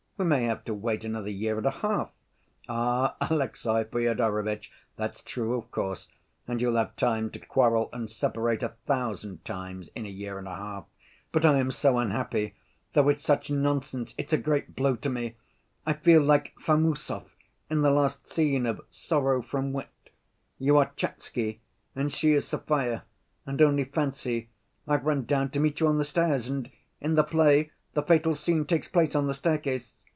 We 0.17 0.27
may 0.27 0.43
have 0.43 0.63
to 0.65 0.73
wait 0.75 1.03
another 1.03 1.31
year 1.31 1.57
and 1.57 1.65
a 1.65 1.71
half." 1.71 2.11
"Ah, 2.69 3.15
Alexey 3.21 3.85
Fyodorovitch, 3.85 4.71
that's 4.95 5.23
true, 5.23 5.55
of 5.55 5.71
course, 5.71 6.09
and 6.47 6.61
you'll 6.61 6.75
have 6.75 6.95
time 6.95 7.31
to 7.31 7.39
quarrel 7.39 7.89
and 7.91 8.07
separate 8.07 8.61
a 8.61 8.75
thousand 8.85 9.43
times 9.43 9.87
in 9.95 10.05
a 10.05 10.09
year 10.09 10.37
and 10.37 10.47
a 10.47 10.53
half. 10.55 10.85
But 11.31 11.43
I 11.43 11.57
am 11.57 11.71
so 11.71 11.97
unhappy! 11.97 12.53
Though 12.93 13.09
it's 13.09 13.23
such 13.23 13.49
nonsense, 13.49 14.13
it's 14.15 14.31
a 14.31 14.37
great 14.37 14.75
blow 14.75 14.95
to 14.97 15.09
me. 15.09 15.37
I 15.87 15.93
feel 15.93 16.21
like 16.21 16.53
Famusov 16.59 17.25
in 17.67 17.81
the 17.81 17.89
last 17.89 18.27
scene 18.27 18.67
of 18.67 18.79
Sorrow 18.91 19.41
from 19.41 19.73
Wit. 19.73 20.11
You 20.59 20.77
are 20.77 20.91
Tchatsky 20.95 21.61
and 21.95 22.13
she 22.13 22.33
is 22.33 22.47
Sofya, 22.47 23.05
and, 23.47 23.59
only 23.59 23.85
fancy, 23.85 24.49
I've 24.87 25.03
run 25.07 25.25
down 25.25 25.49
to 25.49 25.59
meet 25.59 25.79
you 25.79 25.87
on 25.87 25.97
the 25.97 26.05
stairs, 26.05 26.47
and 26.47 26.69
in 26.99 27.15
the 27.15 27.23
play 27.23 27.71
the 27.95 28.03
fatal 28.03 28.35
scene 28.35 28.65
takes 28.65 28.87
place 28.87 29.15
on 29.15 29.25
the 29.25 29.33
staircase. 29.33 29.97